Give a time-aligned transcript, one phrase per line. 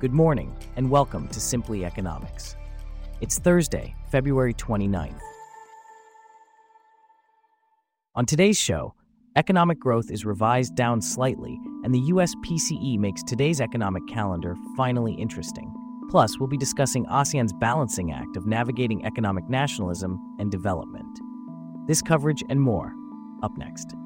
[0.00, 2.54] Good morning, and welcome to Simply Economics.
[3.20, 5.18] It's Thursday, February 29th.
[8.14, 8.94] On today's show,
[9.34, 15.14] economic growth is revised down slightly, and the US PCE makes today's economic calendar finally
[15.14, 15.74] interesting.
[16.10, 21.18] Plus, we'll be discussing ASEAN's balancing act of navigating economic nationalism and development.
[21.88, 22.94] This coverage and more,
[23.42, 23.96] up next.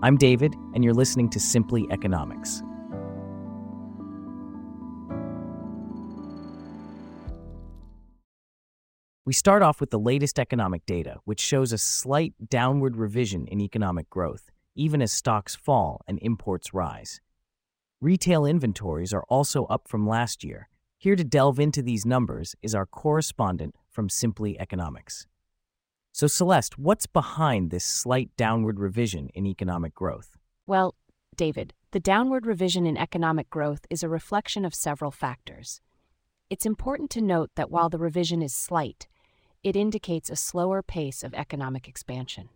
[0.00, 2.62] I'm David, and you're listening to Simply Economics.
[9.26, 13.60] We start off with the latest economic data, which shows a slight downward revision in
[13.60, 17.20] economic growth, even as stocks fall and imports rise.
[18.00, 20.68] Retail inventories are also up from last year.
[20.96, 25.26] Here to delve into these numbers is our correspondent from Simply Economics.
[26.12, 30.36] So, Celeste, what's behind this slight downward revision in economic growth?
[30.66, 30.94] Well,
[31.36, 35.80] David, the downward revision in economic growth is a reflection of several factors.
[36.50, 39.06] It's important to note that while the revision is slight,
[39.62, 42.48] it indicates a slower pace of economic expansion.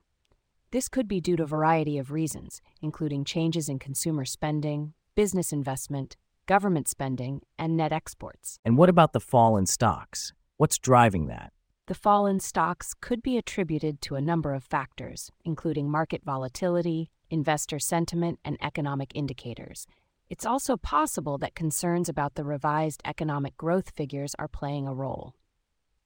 [0.70, 5.52] This could be due to a variety of reasons, including changes in consumer spending, business
[5.52, 8.58] investment, government spending, and net exports.
[8.64, 10.32] And what about the fall in stocks?
[10.56, 11.52] What's driving that?
[11.92, 17.10] The fall in stocks could be attributed to a number of factors, including market volatility,
[17.28, 19.86] investor sentiment, and economic indicators.
[20.30, 25.34] It's also possible that concerns about the revised economic growth figures are playing a role.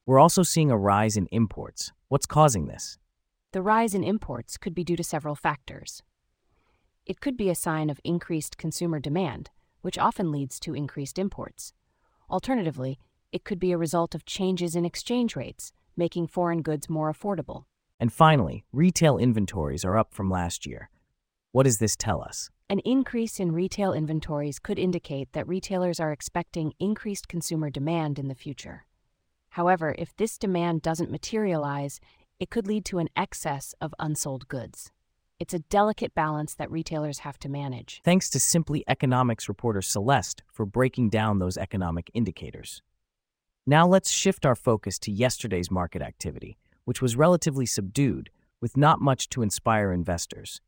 [0.06, 1.93] We're also seeing a rise in imports.
[2.09, 2.98] What's causing this?
[3.53, 6.03] The rise in imports could be due to several factors.
[7.05, 9.50] It could be a sign of increased consumer demand,
[9.83, 11.73] which often leads to increased imports.
[12.28, 12.98] Alternatively,
[13.33, 17.65] it could be a result of changes in exchange rates, making foreign goods more affordable.
[17.99, 20.91] And finally, retail inventories are up from last year.
[21.53, 22.51] What does this tell us?
[22.69, 28.28] An increase in retail inventories could indicate that retailers are expecting increased consumer demand in
[28.28, 28.87] the future.
[29.50, 32.00] However, if this demand doesn't materialize,
[32.39, 34.91] it could lead to an excess of unsold goods.
[35.39, 38.00] It's a delicate balance that retailers have to manage.
[38.05, 42.83] Thanks to Simply Economics reporter Celeste for breaking down those economic indicators.
[43.69, 49.00] Now let's shift our focus to yesterday's market activity, which was relatively subdued, with not
[49.00, 50.60] much to inspire investors.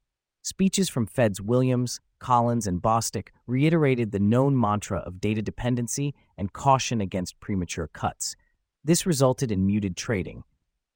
[0.42, 6.52] Speeches from Feds Williams, Collins, and Bostic reiterated the known mantra of data dependency and
[6.52, 8.34] caution against premature cuts.
[8.82, 10.42] This resulted in muted trading.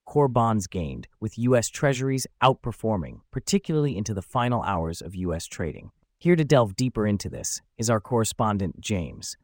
[0.04, 1.68] Core bonds gained, with U.S.
[1.68, 5.46] Treasuries outperforming, particularly into the final hours of U.S.
[5.46, 5.92] trading.
[6.18, 9.36] Here to delve deeper into this is our correspondent, James.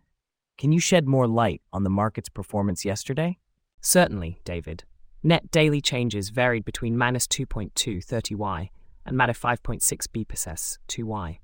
[0.58, 3.38] Can you shed more light on the market's performance yesterday?
[3.80, 4.82] Certainly, David.
[5.22, 8.70] Net daily changes varied between minus 2.2 30Y
[9.06, 11.38] and minus 5.6 bps 2Y.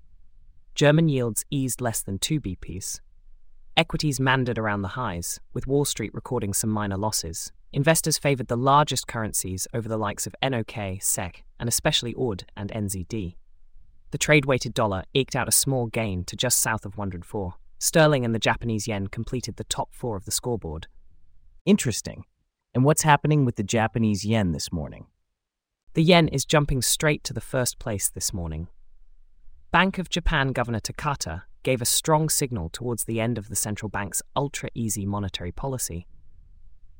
[0.74, 2.98] German yields eased less than 2 BPs.
[3.76, 7.53] Equities mandered around the highs, with Wall Street recording some minor losses.
[7.72, 12.72] Investors favored the largest currencies over the likes of NOK, SEK, and especially AUD and
[12.72, 13.36] NZD.
[14.10, 17.54] The trade weighted dollar eked out a small gain to just south of 104.
[17.84, 20.87] Sterling and the Japanese yen completed the top four of the scoreboard.
[21.67, 22.25] Interesting.
[22.75, 25.05] And what's happening with the Japanese yen this morning?
[25.93, 28.69] The yen is jumping straight to the first place this morning.
[29.71, 33.91] Bank of Japan Governor Takata gave a strong signal towards the end of the central
[33.91, 36.06] bank's ultra easy monetary policy.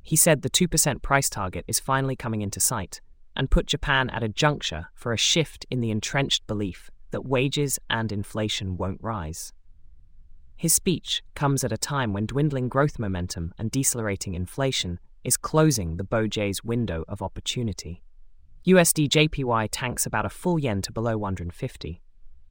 [0.03, 3.01] He said the 2% price target is finally coming into sight
[3.35, 7.79] and put Japan at a juncture for a shift in the entrenched belief that wages
[7.89, 9.51] and inflation won't rise.
[10.57, 15.97] His speech comes at a time when dwindling growth momentum and decelerating inflation is closing
[15.97, 18.03] the BOJ's window of opportunity.
[18.65, 22.01] USD JPY tanks about a full yen to below 150.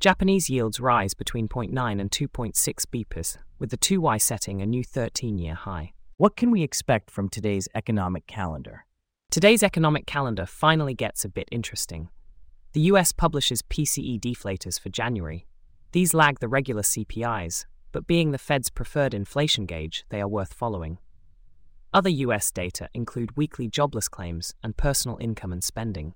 [0.00, 2.54] Japanese yields rise between 0.9 and 2.6
[2.92, 5.92] BPS, with the 2Y setting a new 13 year high.
[6.16, 8.84] What can we expect from today's economic calendar?
[9.31, 12.10] Today's economic calendar finally gets a bit interesting.
[12.72, 15.47] The US publishes PCE deflators for January.
[15.92, 20.52] These lag the regular CPIs, but being the Fed's preferred inflation gauge, they are worth
[20.52, 20.98] following.
[21.92, 26.14] Other US data include weekly jobless claims and personal income and spending.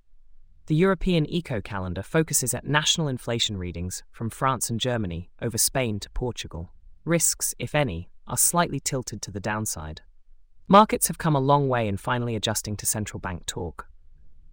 [0.66, 6.00] The European Eco Calendar focuses at national inflation readings from France and Germany over Spain
[6.00, 6.72] to Portugal.
[7.04, 10.00] Risks, if any, are slightly tilted to the downside.
[10.66, 13.86] Markets have come a long way in finally adjusting to central bank talk.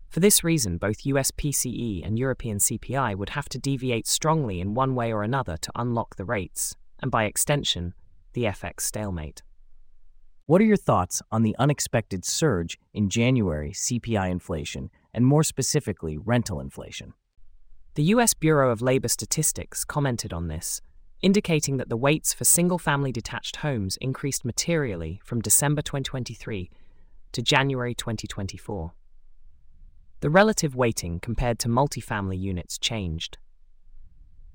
[0.09, 4.75] For this reason, both US PCE and European CPI would have to deviate strongly in
[4.75, 7.93] one way or another to unlock the rates, and by extension,
[8.33, 9.43] the FX stalemate.
[10.47, 16.17] What are your thoughts on the unexpected surge in January CPI inflation and more specifically
[16.17, 17.13] rental inflation?
[17.95, 20.81] The US Bureau of Labor Statistics commented on this,
[21.21, 26.69] indicating that the weights for single family detached homes increased materially from December 2023
[27.31, 28.93] to January 2024.
[30.19, 33.37] The relative weighting compared to multifamily units changed.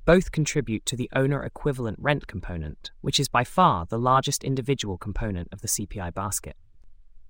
[0.05, 4.97] Both contribute to the owner equivalent rent component, which is by far the largest individual
[4.97, 6.57] component of the CPI basket.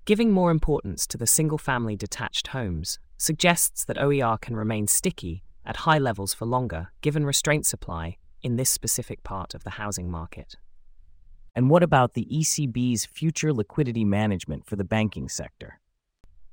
[0.05, 5.43] Giving more importance to the single family detached homes suggests that OER can remain sticky
[5.65, 10.09] at high levels for longer, given restraint supply in this specific part of the housing
[10.09, 10.55] market.
[11.53, 15.79] And what about the ECB's future liquidity management for the banking sector?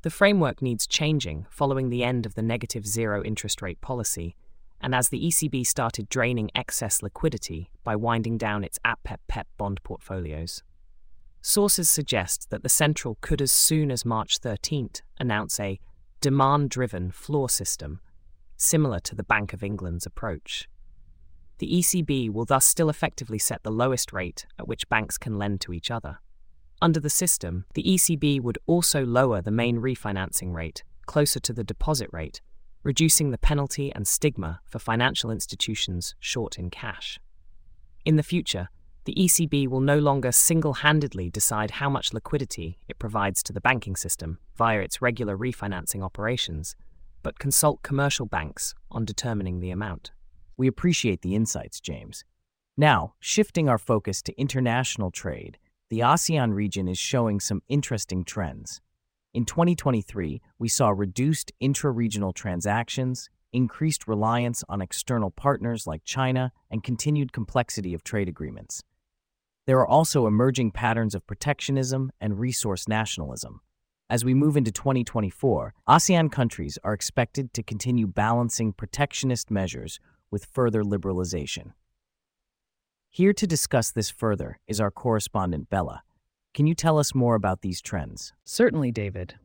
[0.02, 4.36] The framework needs changing following the end of the negative zero interest rate policy,
[4.80, 10.62] and as the ECB started draining excess liquidity by winding down its APEP bond portfolios.
[11.40, 15.78] Sources suggest that the central could, as soon as March 13th, announce a
[16.20, 18.00] demand driven floor system,
[18.56, 20.68] similar to the Bank of England's approach.
[21.58, 25.60] The ECB will thus still effectively set the lowest rate at which banks can lend
[25.62, 26.18] to each other.
[26.80, 31.64] Under the system, the ECB would also lower the main refinancing rate closer to the
[31.64, 32.40] deposit rate,
[32.88, 37.20] reducing the penalty and stigma for financial institutions short in cash.
[38.06, 38.70] In the future,
[39.04, 43.60] the ECB will no longer single handedly decide how much liquidity it provides to the
[43.60, 46.76] banking system via its regular refinancing operations,
[47.22, 50.12] but consult commercial banks on determining the amount.
[50.56, 52.24] We appreciate the insights, James.
[52.74, 55.58] Now, shifting our focus to international trade,
[55.90, 58.80] the ASEAN region is showing some interesting trends.
[59.38, 66.50] In 2023, we saw reduced intra regional transactions, increased reliance on external partners like China,
[66.72, 68.82] and continued complexity of trade agreements.
[69.66, 73.60] There are also emerging patterns of protectionism and resource nationalism.
[74.10, 80.00] As we move into 2024, ASEAN countries are expected to continue balancing protectionist measures
[80.32, 81.74] with further liberalization.
[83.08, 86.02] Here to discuss this further is our correspondent Bella.
[86.58, 88.32] Can you tell us more about these trends?
[88.44, 89.36] Certainly, David.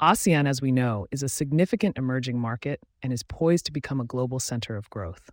[0.00, 4.06] ASEAN, as we know, is a significant emerging market and is poised to become a
[4.06, 5.28] global center of growth.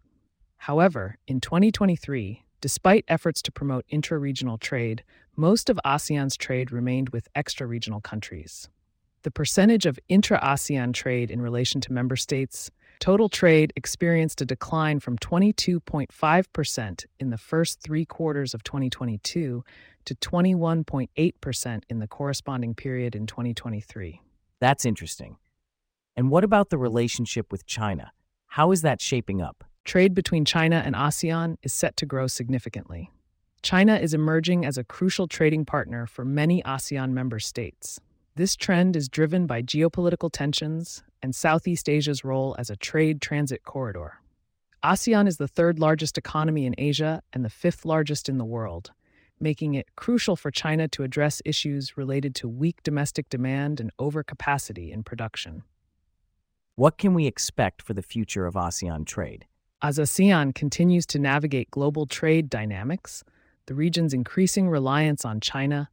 [0.58, 5.06] However, in 2023, despite efforts to promote intra regional trade,
[5.38, 8.68] most of ASEAN's trade remained with extra regional countries.
[9.22, 14.46] The percentage of intra ASEAN trade in relation to member states Total trade experienced a
[14.46, 19.64] decline from 22.5% in the first three quarters of 2022
[20.06, 24.22] to 21.8% in the corresponding period in 2023.
[24.60, 25.38] That's interesting.
[26.16, 28.12] And what about the relationship with China?
[28.48, 29.64] How is that shaping up?
[29.84, 33.12] Trade between China and ASEAN is set to grow significantly.
[33.62, 38.00] China is emerging as a crucial trading partner for many ASEAN member states.
[38.36, 43.64] This trend is driven by geopolitical tensions and Southeast Asia's role as a trade transit
[43.64, 44.22] corridor.
[44.84, 48.92] ASEAN is the third largest economy in Asia and the fifth largest in the world,
[49.40, 54.92] making it crucial for China to address issues related to weak domestic demand and overcapacity
[54.92, 55.62] in production.
[56.76, 59.46] What can we expect for the future of ASEAN trade?
[59.80, 63.24] As ASEAN continues to navigate global trade dynamics,
[63.68, 65.92] the region's increasing reliance on China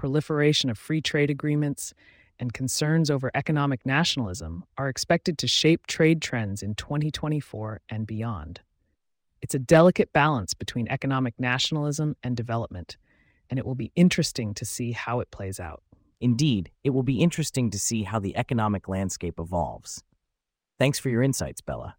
[0.00, 1.92] proliferation of free trade agreements,
[2.38, 8.60] and concerns over economic nationalism are expected to shape trade trends in 2024 and beyond.
[9.42, 12.96] It's a delicate balance between economic nationalism and development,
[13.50, 15.82] and it will be interesting to see how it plays out.
[16.18, 20.02] Indeed, it will be interesting to see how the economic landscape evolves.
[20.78, 21.96] Thanks for your insights, Bella.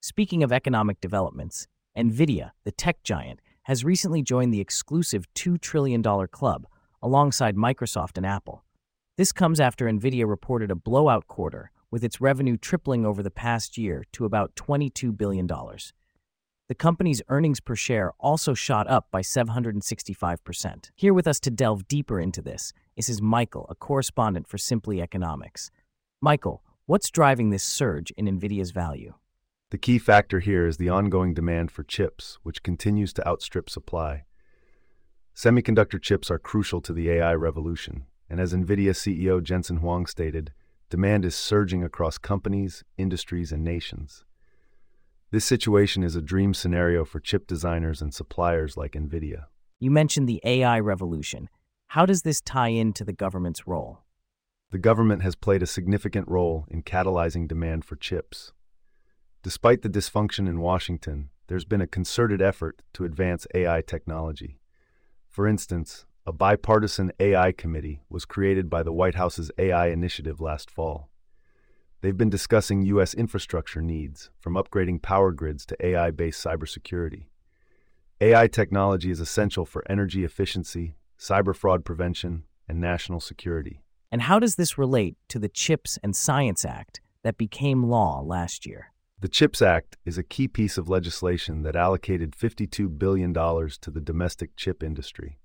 [0.00, 1.68] Speaking of economic developments,
[1.98, 6.66] NVIDIA, the tech giant, has recently joined the exclusive $2 trillion club
[7.02, 8.64] alongside Microsoft and Apple.
[9.16, 13.76] This comes after Nvidia reported a blowout quarter, with its revenue tripling over the past
[13.76, 15.46] year to about $22 billion.
[15.46, 20.90] The company's earnings per share also shot up by 765%.
[20.94, 25.70] Here with us to delve deeper into this is Michael, a correspondent for Simply Economics.
[26.20, 29.14] Michael, what's driving this surge in Nvidia's value?
[29.70, 34.24] The key factor here is the ongoing demand for chips, which continues to outstrip supply.
[35.40, 40.52] Semiconductor chips are crucial to the AI revolution, and as NVIDIA CEO Jensen Huang stated,
[40.90, 44.26] demand is surging across companies, industries, and nations.
[45.30, 49.44] This situation is a dream scenario for chip designers and suppliers like NVIDIA.
[49.78, 51.48] You mentioned the AI revolution.
[51.86, 54.00] How does this tie into the government's role?
[54.72, 58.52] The government has played a significant role in catalyzing demand for chips.
[59.42, 64.59] Despite the dysfunction in Washington, there's been a concerted effort to advance AI technology.
[65.30, 70.72] For instance, a bipartisan AI committee was created by the White House's AI initiative last
[70.72, 71.08] fall.
[72.00, 73.14] They've been discussing U.S.
[73.14, 77.26] infrastructure needs, from upgrading power grids to AI based cybersecurity.
[78.20, 83.82] AI technology is essential for energy efficiency, cyber fraud prevention, and national security.
[84.10, 88.66] And how does this relate to the CHIPS and Science Act that became law last
[88.66, 88.92] year?
[89.22, 94.00] The CHIPS Act is a key piece of legislation that allocated $52 billion to the
[94.00, 95.38] domestic chip industry.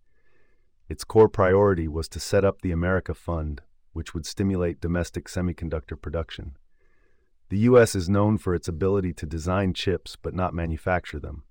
[0.87, 6.01] Its core priority was to set up the America Fund, which would stimulate domestic semiconductor
[6.01, 6.55] production.
[7.49, 7.95] The U.S.
[7.95, 11.43] is known for its ability to design chips but not manufacture them.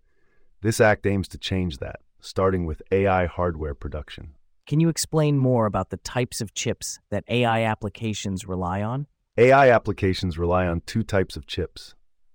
[0.63, 4.31] This act aims to change that, starting with AI hardware production.
[4.67, 9.09] Can you explain more about the types of chips that AI applications rely on?
[9.37, 11.95] AI applications rely on two types of chips.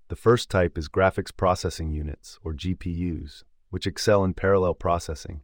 [0.10, 5.42] The first type is graphics processing units, or GPUs, which excel in parallel processing.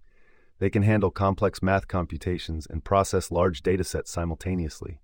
[0.57, 5.01] They can handle complex math computations and process large datasets simultaneously.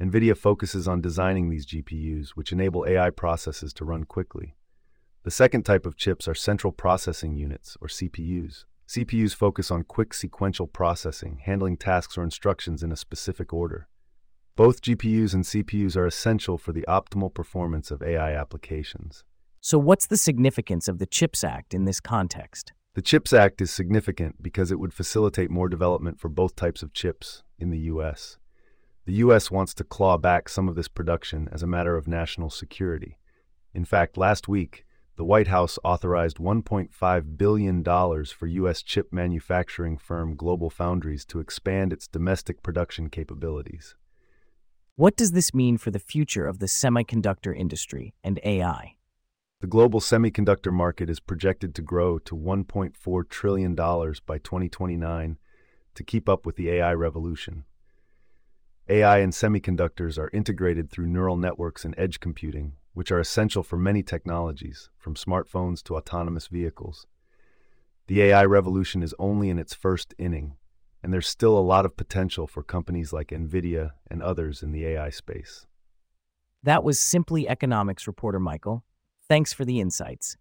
[0.00, 4.56] NVIDIA focuses on designing these GPUs, which enable AI processes to run quickly.
[5.24, 8.64] The second type of chips are central processing units, or CPUs.
[8.88, 13.86] CPUs focus on quick sequential processing, handling tasks or instructions in a specific order.
[14.56, 19.24] Both GPUs and CPUs are essential for the optimal performance of AI applications.
[19.60, 22.72] So, what's the significance of the CHIPS Act in this context?
[22.94, 26.92] The CHIPS Act is significant because it would facilitate more development for both types of
[26.92, 28.38] chips in the U.S.
[29.06, 29.50] The U.S.
[29.50, 33.18] wants to claw back some of this production as a matter of national security.
[33.74, 38.82] In fact, last week, the White House authorized $1.5 billion for U.S.
[38.84, 43.96] chip manufacturing firm Global Foundries to expand its domestic production capabilities.
[44.96, 48.94] What does this mean for the future of the semiconductor industry and AI?
[49.60, 55.38] The global semiconductor market is projected to grow to $1.4 trillion by 2029
[55.96, 57.64] to keep up with the AI revolution.
[58.88, 63.76] AI and semiconductors are integrated through neural networks and edge computing, which are essential for
[63.76, 67.08] many technologies, from smartphones to autonomous vehicles.
[68.06, 70.54] The AI revolution is only in its first inning,
[71.04, 74.86] and there's still a lot of potential for companies like NVIDIA and others in the
[74.86, 75.66] AI space.
[76.62, 78.84] That was Simply Economics reporter Michael.
[79.28, 80.38] Thanks for the insights.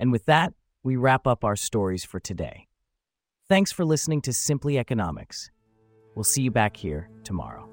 [0.00, 0.52] And with that,
[0.82, 2.66] we wrap up our stories for today.
[3.48, 5.52] Thanks for listening to Simply Economics.
[6.16, 7.69] We'll see you back here tomorrow.